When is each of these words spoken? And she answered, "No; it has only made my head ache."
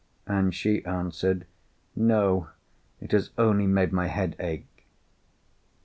And 0.25 0.51
she 0.51 0.83
answered, 0.83 1.45
"No; 1.95 2.47
it 2.99 3.11
has 3.11 3.29
only 3.37 3.67
made 3.67 3.93
my 3.93 4.07
head 4.07 4.35
ache." 4.39 4.87